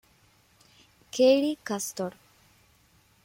[1.11, 2.17] Kathy Castor